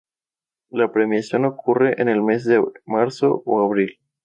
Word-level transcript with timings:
La 0.71 0.91
Premiación 0.91 1.45
ocurre 1.45 2.01
en 2.01 2.09
el 2.09 2.23
mes 2.23 2.43
de 2.45 2.59
Marzo 2.87 3.43
o 3.45 3.63
Abril. 3.63 3.99